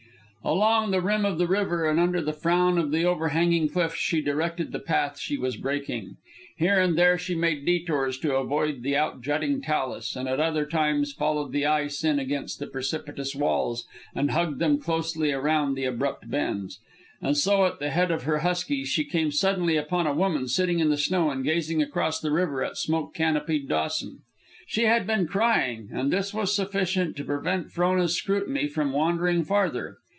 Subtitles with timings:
[0.43, 4.21] Along the rim of the river and under the frown of the overhanging cliffs, she
[4.23, 6.17] directed the path she was breaking.
[6.57, 10.65] Here and there she made detours to avoid the out jutting talus, and at other
[10.65, 13.85] times followed the ice in against the precipitous walls
[14.15, 16.79] and hugged them closely around the abrupt bends.
[17.21, 20.79] And so, at the head of her huskies, she came suddenly upon a woman sitting
[20.79, 24.21] in the snow and gazing across the river at smoke canopied Dawson.
[24.65, 29.97] She had been crying, and this was sufficient to prevent Frona's scrutiny from wandering farther.